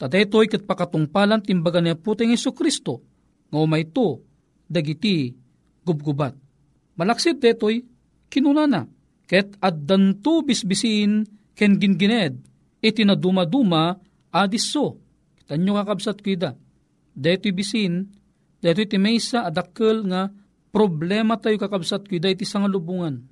Tadeto'y 0.00 0.48
kat 0.48 0.64
pakatungpalan 0.64 1.44
timbaga 1.44 1.84
niya 1.84 1.98
puting 1.98 2.32
Iso 2.32 2.56
Kristo. 2.56 3.04
Nga 3.52 3.58
umay 3.58 3.84
to, 3.92 4.24
dagiti 4.64 5.36
gubgubat. 5.84 6.36
Malaksit 6.96 7.36
detoy, 7.36 7.84
kinunana, 8.32 8.88
ket 9.28 9.56
addanto 9.60 10.40
bisbisin 10.44 11.24
ken 11.52 11.76
gingined, 11.76 12.40
iti 12.80 13.02
na 13.04 13.12
dumaduma 13.16 13.96
adiso. 14.32 15.00
Tanyo 15.48 15.76
kakabsat 15.80 16.20
kuida. 16.20 16.56
Detoy 17.12 17.52
bisin, 17.52 18.08
detoy 18.60 18.88
ti 18.88 18.96
maysa 18.96 19.48
adakkel 19.48 20.04
nga 20.08 20.32
problema 20.70 21.36
tayo 21.40 21.56
kakabsat 21.56 22.06
kuida 22.08 22.32
iti 22.32 22.44
sangalubungan. 22.44 23.24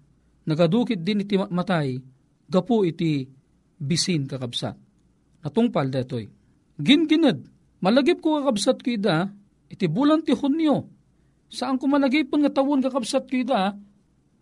Nagadukit 0.47 1.03
din 1.03 1.27
iti 1.27 1.37
matay, 1.37 1.99
gapu 2.47 2.87
iti 2.87 3.27
bisin 3.77 4.31
kakabsat. 4.31 4.79
Natungpal 5.43 5.91
detoy. 5.91 6.31
Gingined, 6.79 7.47
malagip 7.83 8.23
ko 8.23 8.41
kakabsat 8.41 8.83
kuida, 8.83 9.31
iti 9.67 9.87
bulan 9.91 10.23
ti 10.23 10.33
Hunyo, 10.33 10.97
Saan 11.47 11.79
ko 11.79 11.87
malagipon 11.87 12.43
nga 12.43 12.51
tawon 12.51 12.83
kakabsat 12.83 13.31
kida, 13.31 13.79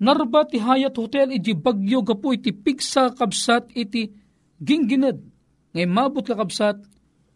narba 0.00 0.40
ti 0.48 0.56
Hayat 0.56 0.96
Hotel 0.96 1.36
iti 1.36 1.52
bagyo 1.52 2.00
gapo 2.00 2.32
iti 2.32 2.52
piksa 2.52 3.12
kabsat 3.12 3.76
iti 3.76 4.08
gingginad. 4.56 5.20
Ngay 5.76 5.88
mabot 5.88 6.24
kakabsat 6.24 6.80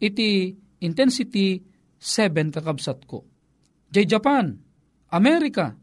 iti 0.01 0.57
intensity 0.81 1.61
7 2.01 2.55
kakabsat 2.55 3.05
ko. 3.05 3.27
Jay 3.93 4.09
Japan, 4.09 4.57
Amerika, 5.09 5.73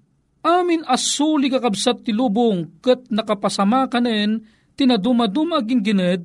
amin 0.46 0.86
asuli 0.86 1.50
kakabsat 1.50 2.06
ti 2.06 2.14
lubong 2.14 2.78
kat 2.78 3.10
nakapasama 3.10 3.90
kanen 3.90 4.46
tinaduma-duma 4.78 5.58
gingginad 5.66 6.22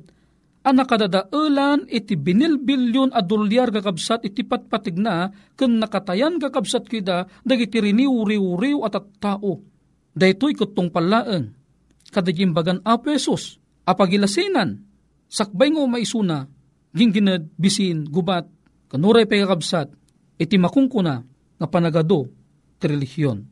ang 0.62 0.78
nakadadaulan 0.78 1.90
iti 1.90 2.14
binilbilyon 2.14 3.10
a 3.10 3.18
dolyar 3.18 3.74
kakabsat 3.74 4.22
iti 4.22 4.46
patpatig 4.46 4.94
na 4.94 5.34
ken 5.58 5.82
nakatayan 5.82 6.38
kakabsat 6.38 6.86
kida 6.86 7.26
dagiti 7.42 7.82
riniw-riw-riw 7.82 8.86
at 8.86 8.94
at 8.94 9.06
tao. 9.18 9.58
Daytoy 10.14 10.54
kutong 10.54 10.94
palaeng 10.94 11.50
kadagimbagan 12.14 12.78
a 12.86 12.94
pesos 13.02 13.58
apagilasinan 13.82 14.86
sakbay 15.26 15.74
ngo 15.74 15.88
maisuna 15.90 16.46
gingginad 16.94 17.50
bisin 17.58 18.06
gubat 18.06 18.46
kanuray 18.86 19.26
pay 19.26 19.42
kakabsat 19.42 19.90
iti 20.38 20.60
makungkuna 20.60 21.24
nga 21.58 21.66
panagado 21.66 22.30
ti 22.82 22.90
relihiyon. 22.90 23.46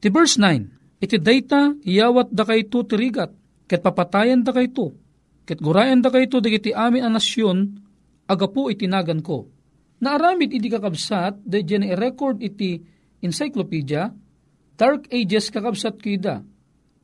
Ti 0.00 0.08
verse 0.08 0.40
9 0.40 1.04
iti 1.04 1.20
dayta 1.20 1.76
iyawat 1.84 2.32
da 2.32 2.48
kayto 2.48 2.88
tirigat 2.88 3.28
ket 3.68 3.84
papatayan 3.84 4.40
da 4.40 4.56
kayto 4.56 5.04
Ket 5.44 5.60
gurayan 5.60 6.00
da 6.00 6.08
kayto 6.08 6.40
dagiti 6.40 6.72
amin 6.72 7.04
ang 7.04 7.14
nasyon, 7.20 7.76
agapo 8.24 8.72
itinagan 8.72 9.20
ko. 9.20 9.44
Naaramid 10.00 10.56
iti 10.56 10.72
kakabsat, 10.72 11.44
da 11.44 11.60
dyan 11.60 11.84
record 12.00 12.40
iti 12.40 12.80
encyclopedia, 13.20 14.08
Dark 14.74 15.06
Ages 15.12 15.52
kakabsat 15.52 16.00
kida. 16.00 16.40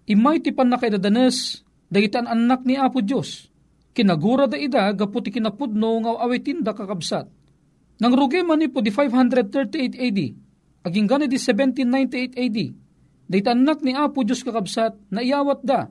Imay 0.08 0.40
ti 0.40 0.56
panakaidadanes, 0.56 1.60
dagiti 1.92 2.16
anak 2.16 2.64
ni 2.64 2.80
Apo 2.80 3.04
Diyos. 3.04 3.52
Kinagura 3.92 4.48
da 4.48 4.56
ida, 4.56 4.88
gapo 4.96 5.20
ti 5.20 5.28
kinapudno 5.28 6.00
nga 6.00 6.24
awitin 6.24 6.64
da 6.64 6.72
kakabsat. 6.72 7.28
Nang 8.00 8.16
rugi 8.16 8.40
man 8.40 8.64
po 8.72 8.80
di 8.80 8.88
538 8.88 10.00
AD, 10.00 10.20
aging 10.86 11.08
gani 11.08 11.26
di 11.28 11.36
1798 11.36 12.36
AD, 12.36 12.58
dahit 13.30 13.46
anak 13.46 13.78
ni 13.84 13.92
Apo 13.94 14.24
Diyos 14.26 14.42
kakabsat 14.42 14.96
na 15.12 15.20
iyawat 15.22 15.60
da. 15.62 15.86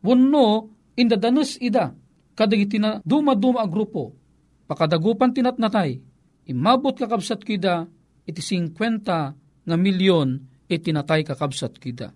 Wano, 0.00 0.70
indadanos 0.96 1.60
ida, 1.60 1.92
kadagiti 2.36 2.80
na 2.80 3.02
duma-duma 3.04 3.64
a 3.64 3.68
grupo, 3.68 4.16
pakadagupan 4.64 5.34
tinatnatay, 5.34 6.00
imabot 6.48 6.96
kakabsat 6.96 7.44
kida, 7.44 7.84
iti 8.24 8.40
50 8.40 9.66
nga 9.66 9.76
milyon 9.76 10.28
iti 10.70 10.94
natay 10.94 11.26
kakabsat 11.26 11.76
kida. 11.76 12.14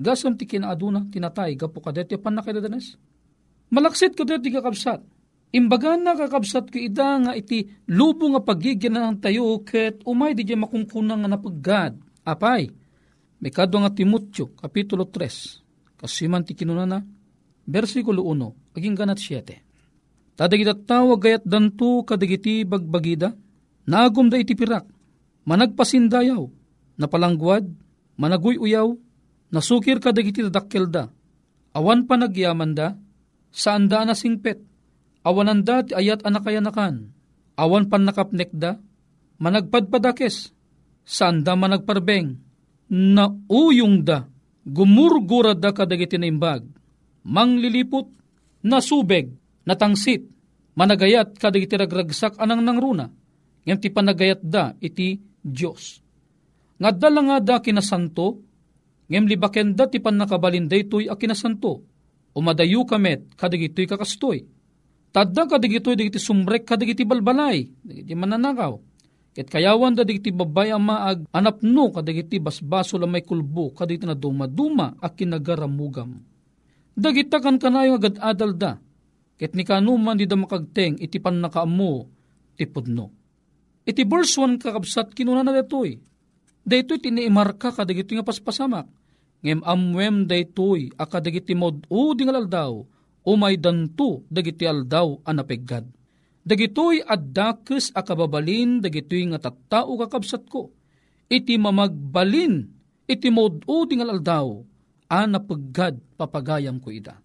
Gasam 0.00 0.36
ti 0.36 0.46
kinaaduna, 0.46 1.08
tinatay, 1.10 1.56
gapo 1.56 1.80
kadet 1.82 2.14
pan 2.20 2.36
na 2.36 2.44
kadadanas. 2.44 2.96
Malaksit 3.72 4.16
kadet 4.16 4.40
ti 4.44 4.52
kakabsat. 4.52 5.00
Imbaga 5.50 5.98
na 5.98 6.14
kakabsat 6.14 6.70
ko 6.70 6.78
ida 6.78 7.18
nga 7.18 7.32
iti 7.34 7.66
lubo 7.90 8.30
nga 8.30 8.38
pagigyan 8.38 8.94
ng 8.94 9.18
tayo 9.18 9.58
ket 9.66 9.98
umay 10.06 10.30
di 10.30 10.46
makungkunang 10.46 11.26
nga 11.26 11.30
napaggad. 11.34 11.98
Apay, 12.22 12.70
may 13.42 13.50
kadwa 13.50 13.82
nga 13.82 13.90
Timotyo, 13.90 14.54
Kapitulo 14.54 15.10
3, 15.10 15.98
kasiman 15.98 16.46
ti 16.46 16.54
kinunana, 16.54 17.02
versikulo 17.66 18.22
1, 18.30 18.78
aging 18.78 18.94
ganat 18.94 19.18
7. 19.18 20.38
Tadagita 20.38 20.78
tawag 20.78 21.18
gayat 21.18 21.42
danto 21.42 22.06
kadagiti 22.06 22.62
bagbagida, 22.62 23.34
nagum 23.90 24.30
da 24.30 24.38
iti 24.38 24.54
pirak, 24.54 24.86
managpasindayaw, 25.50 26.46
napalangguad, 26.94 27.66
managuy 28.20 28.54
uyaw, 28.54 28.94
nasukir 29.50 29.98
kadagiti 29.98 30.46
dadakkel 30.46 30.86
da, 30.86 31.10
awan 31.74 32.06
pa 32.06 32.14
nagyaman 32.14 32.70
da, 32.70 32.94
saan 33.50 33.90
da 33.90 34.06
na 34.06 34.14
singpet, 34.14 34.69
awanan 35.26 35.64
da 35.64 35.84
ayat 35.94 36.24
anakayanakan, 36.24 37.12
awan 37.56 37.88
pan 37.88 38.04
nakapnek 38.08 38.50
da, 38.52 38.80
managpadpadakes, 39.40 40.52
saan 41.04 41.44
da 41.44 41.56
managparbeng, 41.56 42.36
na 42.90 43.30
uyong 43.48 44.02
da, 44.04 44.26
gumurgura 44.66 45.56
da 45.56 45.72
kadagiti 45.72 46.16
na 46.18 46.26
imbag, 46.28 46.66
manglilipot, 47.24 48.08
nasubeg, 48.64 49.32
natangsit, 49.64 50.24
managayat 50.76 51.36
kadagiti 51.36 51.76
ragragsak 51.76 52.36
anang 52.40 52.64
nangruna, 52.64 53.08
ngem 53.64 53.78
ti 53.80 53.88
panagayat 53.92 54.40
da 54.40 54.72
iti 54.80 55.20
Diyos. 55.40 56.04
Nga 56.80 56.96
nga 56.96 57.36
da 57.40 57.56
kinasanto, 57.60 58.40
ngem 59.08 59.24
libaken 59.28 59.76
da 59.76 59.84
ti 59.88 60.00
panakabalin 60.00 60.68
daytoy 60.68 61.08
a 61.08 61.16
kinasanto, 61.16 61.84
umadayu 62.36 62.84
kamet 62.88 63.36
kadagitoy 63.36 63.84
kakastoy. 63.84 64.59
Tadda 65.10 65.50
kadagitoy 65.50 65.98
dagiti 65.98 66.22
sumrek 66.22 66.62
kadagiti 66.62 67.02
balbalay, 67.02 67.66
dagiti 67.82 68.14
mananakaw. 68.14 68.78
Ket 69.30 69.46
kayawan 69.46 69.94
da 69.94 70.02
digiti 70.02 70.34
babay 70.34 70.74
ang 70.74 70.90
maag 70.90 71.30
anapno 71.30 71.94
kadagiti 71.94 72.42
basbaso 72.42 72.98
lamay 72.98 73.22
kulbo 73.22 73.70
kadagiti 73.70 74.02
na 74.02 74.18
duma-duma 74.18 74.98
a 74.98 75.06
kinagaramugam 75.06 76.18
Dagita 76.98 77.38
kan 77.38 77.54
kanayo 77.56 77.96
agad 77.96 78.18
adal 78.18 78.58
da. 78.58 78.74
Ket 79.38 79.54
ni 79.54 79.62
kanuman 79.62 80.18
di 80.18 80.26
da 80.26 80.34
makagteng 80.34 80.98
iti 80.98 81.22
pan 81.22 81.38
nakaamu 81.38 82.04
ti 82.58 82.66
pudno. 82.66 83.06
Iti 83.86 84.02
verse 84.04 84.36
1 84.36 84.60
kakabsat 84.60 85.14
kinuna 85.14 85.46
na 85.46 85.54
detoy. 85.54 85.96
Daytoy 86.66 86.98
tiniimarka 87.00 87.72
kadagiti 87.72 88.18
nga 88.18 88.26
paspasamak. 88.26 88.84
Ngem 89.40 89.64
amwem 89.64 90.28
daytoy 90.28 90.92
akadagiti 90.98 91.56
mod 91.56 91.86
o 91.88 92.12
dingal 92.12 92.44
aldaw 92.44 92.84
umay 93.26 93.60
danto 93.60 94.24
dagiti 94.28 94.64
aldaw 94.64 95.20
anapeggad. 95.24 95.84
Dagitoy 96.40 97.04
addakes 97.04 97.92
akababalin 97.92 98.80
dagitoy 98.80 99.28
nga 99.30 99.50
tattao 99.50 99.94
kakabsat 100.00 100.48
ko. 100.48 100.72
Iti 101.30 101.60
mamagbalin 101.60 102.64
iti 103.06 103.28
mod 103.28 103.66
o 103.68 103.84
dingal 103.84 104.16
aldaw 104.16 104.48
ana 105.10 105.38
paggad 105.42 105.98
papagayam 106.16 106.80
ko 106.80 106.88
ida. 106.94 107.18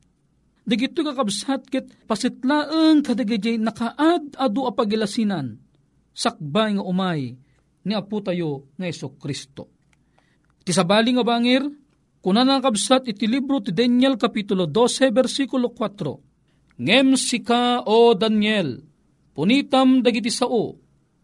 Dagito 0.65 1.05
kakabsat 1.05 1.69
ket 1.69 1.85
pasitlaeng 2.09 3.05
kadagajay 3.05 3.61
nakaad 3.61 4.33
adu 4.33 4.65
apagilasinan 4.65 5.61
sakbay 6.15 6.73
nga 6.73 6.83
umay 6.83 7.37
ni 7.85 7.93
apo 7.93 8.17
tayo 8.23 8.71
nga 8.79 8.89
Kristo. 9.21 9.69
Ti 10.65 10.73
sabali 10.73 11.13
nga 11.13 11.21
bangir, 11.21 11.61
kunan 12.25 12.49
kabsat 12.57 13.05
iti 13.05 13.29
libro 13.29 13.61
ti 13.61 13.69
Daniel 13.69 14.17
Kapitulo 14.17 14.65
12 14.65 15.13
versikulo 15.13 15.69
4. 15.69 16.81
Ngem 16.81 17.13
sika 17.13 17.85
o 17.85 18.17
Daniel, 18.17 18.81
punitam 19.37 20.01
dagiti 20.01 20.33
sao, 20.33 20.73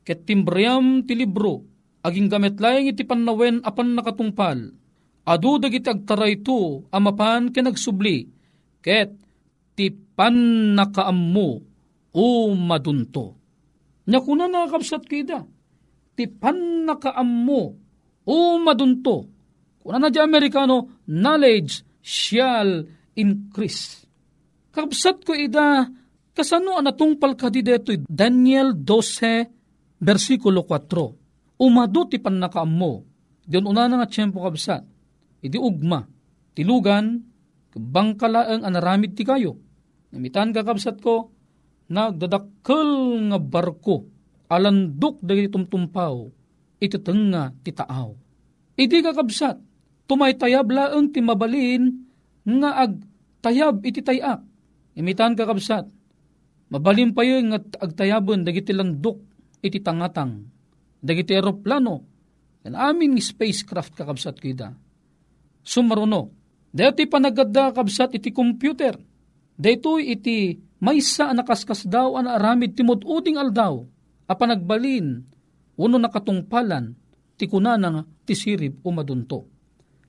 ket 0.05 0.29
timbriam 0.29 1.01
ti 1.01 1.17
libro, 1.17 1.65
aging 2.05 2.29
gamet 2.29 2.61
layang 2.61 2.93
iti 2.93 3.01
pannawen 3.01 3.65
apan 3.65 3.97
nakatungpal, 3.97 4.77
Adu 5.25 5.57
dagiti 5.57 5.89
agtaray 5.89 6.45
to 6.45 6.85
amapan 6.93 7.49
kinagsubli, 7.49 8.29
ket 8.85 9.09
ti 9.73 9.89
pan 9.89 10.37
nakaammo 10.77 11.49
o 12.13 12.25
madunto. 12.53 13.41
Nyakuna 14.05 14.45
nakakabsat 14.45 15.09
kida, 15.09 15.49
ti 16.13 16.29
pan 16.29 16.85
nakaammo 16.85 17.61
o 18.21 18.37
madunto. 18.61 19.30
Kuna 19.81 19.97
na 19.97 20.13
di 20.13 20.21
Amerikano, 20.21 21.03
knowledge 21.09 21.81
shall 22.01 22.85
increase. 23.17 24.05
Kabsat 24.71 25.25
ko 25.25 25.33
ida, 25.35 25.89
kasano 26.31 26.77
anatungpal 26.77 27.35
ka 27.35 27.49
di 27.49 27.65
deto, 27.65 27.91
Daniel 28.07 28.77
12, 28.77 29.99
versikulo 29.99 30.63
4. 30.63 31.61
Umado 31.61 32.01
ti 32.09 32.17
pan 32.17 32.37
nakaammo. 32.39 32.93
Diyon 33.45 33.67
una 33.67 33.89
na 33.89 34.01
nga 34.01 34.07
tiyempo 34.07 34.41
kabsat 34.41 34.85
iti 35.41 35.57
ugma, 35.57 36.05
tilugan, 36.53 37.17
bangkalaang 37.73 38.63
anaramid 38.63 39.17
ti 39.17 39.25
kayo. 39.25 39.57
Namitan 40.13 40.53
kakabsat 40.53 41.01
ko, 41.01 41.33
nagdadakkel 41.89 43.17
nga 43.33 43.39
barko, 43.41 44.05
alandok 44.47 45.19
dagiti 45.25 45.49
tumtumpaw, 45.51 46.29
iti 46.77 46.97
tenga 47.01 47.49
ti 47.65 47.71
taaw. 47.73 48.13
Idi 48.77 49.01
kakabsat, 49.01 49.57
tumaytayab 50.11 50.67
laeng 50.67 51.15
ti 51.15 51.23
mabalin 51.23 52.03
nga 52.43 52.83
ag 52.83 52.99
tayab 53.39 53.79
iti 53.87 54.03
tayak. 54.03 54.43
Imitan 54.99 55.39
kakabsat, 55.39 55.87
mabalin 56.67 57.15
pa 57.15 57.23
yun 57.23 57.55
nga 57.55 57.63
agtayabon 57.63 58.43
dagiti 58.43 58.75
lang 58.75 58.99
duk 58.99 59.23
iti 59.63 59.79
tangatang. 59.79 60.51
Dagiti 60.99 61.31
aeroplano, 61.31 62.03
yan 62.67 62.75
amin 62.75 63.15
spacecraft 63.23 63.95
kakabsat 63.95 64.35
kita. 64.35 64.75
Sumaruno, 65.63 66.35
dati 66.75 67.07
panagadda 67.07 67.71
kabsat 67.71 68.19
iti 68.19 68.35
computer. 68.35 68.99
Daytoy 69.55 70.11
iti 70.11 70.59
maysa 70.83 71.31
nakaskas 71.31 71.87
daw 71.87 72.19
an 72.19 72.27
aramid 72.27 72.75
timod 72.75 73.07
uding 73.07 73.39
aldaw. 73.39 73.79
Apa 74.27 74.43
nagbalin, 74.43 75.23
uno 75.79 75.95
nakatungpalan, 75.95 76.99
ti 77.39 77.47
kunana 77.47 78.03
ti 78.27 78.35
sirib 78.35 78.83
umadunto. 78.83 79.50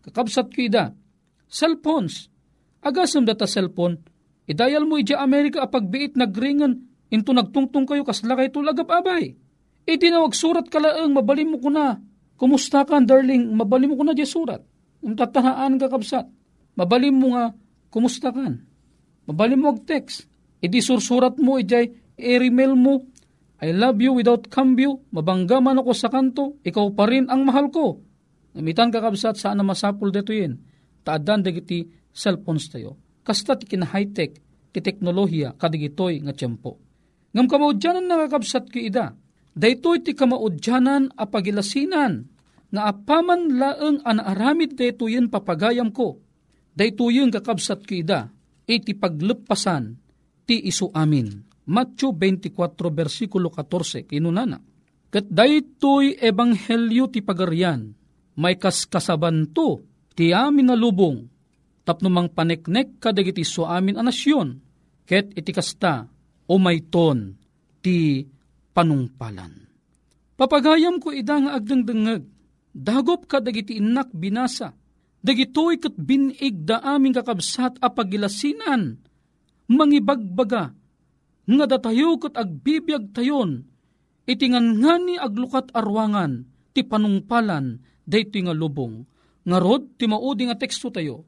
Kakabsat 0.03 0.51
kita, 0.51 0.95
cellphones, 1.47 2.27
agasam 2.83 3.23
data 3.23 3.47
cellphone, 3.47 4.03
idayal 4.51 4.83
mo 4.83 4.99
ija 4.99 5.23
Amerika 5.23 5.63
apagbiit 5.63 6.19
nagringan, 6.19 6.91
into 7.13 7.31
nagtungtong 7.31 7.87
kayo 7.87 8.03
kasla 8.03 8.35
kayo 8.35 8.51
tulagap 8.51 8.89
abay. 8.91 9.37
Itinawag 9.87 10.33
surat 10.33 10.67
kalaang 10.67 11.13
mabalim 11.13 11.55
mo 11.55 11.59
kuna. 11.61 12.01
Kumusta 12.39 12.83
ka, 12.83 12.99
darling? 12.99 13.55
Mabalim 13.55 13.95
mo 13.95 13.97
kuna 14.01 14.17
di 14.17 14.27
surat. 14.27 14.63
Yung 15.03 15.15
tatahaan 15.15 15.79
ka 15.79 15.87
kabsat. 15.87 16.27
Mabalim 16.75 17.15
mo 17.15 17.37
nga, 17.37 17.55
kumusta 17.93 18.35
ka? 18.35 18.59
Mabalim 19.29 19.63
mo 19.63 19.75
ag 19.75 19.87
text. 19.87 20.27
Idi 20.63 20.79
sursurat 20.79 21.37
mo, 21.39 21.59
ijay, 21.59 21.91
i-email 22.19 22.75
mo. 22.75 23.07
I 23.63 23.71
love 23.71 24.03
you 24.03 24.15
without 24.19 24.51
cambio. 24.51 25.03
Mabangga 25.15 25.63
man 25.63 25.79
ako 25.79 25.93
sa 25.95 26.11
kanto. 26.11 26.59
Ikaw 26.67 26.87
pa 26.95 27.07
rin 27.07 27.31
ang 27.31 27.47
mahal 27.47 27.71
ko. 27.71 28.03
Namitan 28.53 28.93
ka 28.93 29.01
kabsat, 29.01 29.41
saan 29.41 29.61
na 29.61 29.65
masapul 29.65 30.13
dito 30.13 30.33
yun? 30.33 30.61
Taadan 31.03 31.41
dagiti 31.41 31.89
cellphones 32.13 32.69
tayo. 32.69 33.01
Kasta 33.25 33.57
ti 33.57 33.65
kina 33.65 33.89
high-tech, 33.89 34.33
ti 34.73 34.79
teknolohiya, 34.81 35.57
kadigitoy 35.57 36.21
nga 36.21 36.37
tiyempo. 36.37 36.77
Ngam 37.33 37.47
kamaudyanan 37.49 38.05
nakakabsat 38.05 38.69
ki 38.69 38.93
ida 38.93 39.17
Daytoy 39.53 40.01
ti 40.01 40.17
kamaudyanan 40.17 41.13
a 41.13 41.29
pagilasinan 41.29 42.25
nga 42.73 42.83
apaman 42.89 43.61
laeng 43.61 44.01
anaaramid 44.01 44.81
daytoyen 44.81 45.29
papagayam 45.29 45.93
ko. 45.93 46.25
Daytoyen 46.73 47.29
kakabsat 47.29 47.85
ko 47.85 47.93
ida 47.93 48.33
iti 48.65 48.97
paglepasan 48.97 49.93
ti 50.49 50.57
isu 50.57 50.89
amin. 50.97 51.29
Matthew 51.69 52.17
24 52.17 52.57
versikulo 52.97 53.53
14 53.53 54.09
kinunana. 54.09 54.57
Kat 55.13 55.29
daytoy 55.29 56.17
ebanghelyo 56.17 57.13
ti 57.13 57.21
pagarian 57.21 57.93
may 58.39 58.57
kaskasabanto 58.57 59.85
ti 60.13 60.33
amin 60.33 60.73
na 60.73 60.77
lubong 60.77 61.29
tapnumang 61.83 62.31
paneknek 62.31 63.03
kadagiti 63.03 63.43
su 63.43 63.67
amin 63.67 63.99
a 63.99 64.03
nasyon 64.07 64.49
ket 65.09 65.35
iti 65.35 65.51
kasta 65.51 66.07
o 66.47 66.55
mayton 66.57 67.35
ti 67.83 68.25
panungpalan. 68.73 69.53
Papagayam 70.39 70.99
ko 70.99 71.13
ida 71.13 71.39
nga 71.39 71.61
agdangdangag, 71.61 72.25
dagop 72.73 73.29
ka 73.29 73.39
dagiti 73.39 73.79
inak 73.79 74.11
binasa, 74.17 74.73
dagitoy 75.21 75.79
kat 75.79 75.95
binig 75.95 76.65
da 76.65 76.81
aming 76.83 77.15
kakabsat 77.15 77.79
a 77.79 77.93
pagilasinan, 77.93 78.97
mangibagbaga, 79.69 80.73
nga 81.43 81.65
datayo 81.69 82.17
kat 82.17 82.35
agbibiyag 82.35 83.13
tayon, 83.13 83.69
itingan 84.25 84.81
nga 84.81 84.97
ni 84.99 85.21
aglukat 85.21 85.69
arwangan, 85.77 86.49
ti 86.73 86.81
panungpalan, 86.81 87.85
dayto 88.13 88.37
nga 88.45 88.53
lubong, 88.53 89.09
nga 89.49 89.57
rod 89.57 89.97
ti 89.97 90.05
maudi 90.05 90.45
nga 90.45 90.61
teksto 90.61 90.93
tayo, 90.93 91.25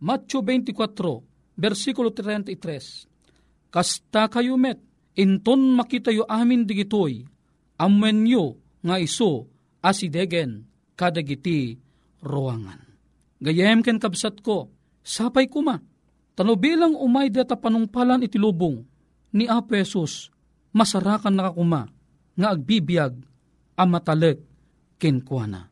Matthew 0.00 0.40
24, 0.40 1.60
versikulo 1.60 2.08
33, 2.08 3.68
Kasta 3.72 4.28
kayo 4.28 4.56
met, 4.56 4.80
inton 5.16 5.76
makitayo 5.76 6.24
amin 6.28 6.64
digitoy, 6.64 7.24
amwenyo 7.76 8.56
nga 8.84 8.96
iso 9.00 9.48
asidegen 9.80 10.68
kadagiti 10.96 11.80
ruangan. 12.20 12.80
Gayem 13.40 13.80
ken 13.80 13.96
kabsat 13.96 14.44
ko, 14.44 14.68
sapay 15.00 15.48
kuma, 15.48 15.80
tano 16.36 16.54
bilang 16.60 16.94
umay 16.94 17.32
data 17.32 17.56
panungpalan 17.56 18.28
iti 18.28 18.36
lubong, 18.36 18.84
ni 19.32 19.48
Apo 19.48 19.72
Jesus, 19.72 20.28
masarakan 20.76 21.32
nakakuma, 21.32 21.88
nga 22.36 22.48
agbibiyag, 22.52 23.16
amataleg, 23.80 24.36
kenkwana. 25.00 25.71